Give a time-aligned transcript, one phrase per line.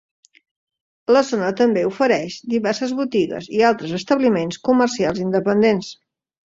[1.15, 5.97] La zona també ofereix diverses botigues i altres establiments comercials independents.